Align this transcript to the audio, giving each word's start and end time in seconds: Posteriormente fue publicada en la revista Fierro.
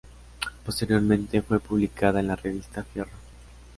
Posteriormente 0.65 1.43
fue 1.43 1.59
publicada 1.59 2.21
en 2.21 2.27
la 2.29 2.35
revista 2.35 2.83
Fierro. 2.83 3.11